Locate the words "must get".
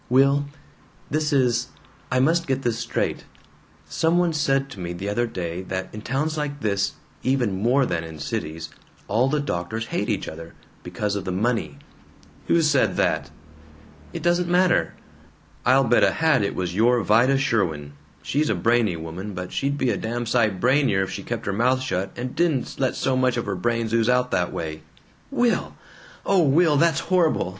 2.19-2.63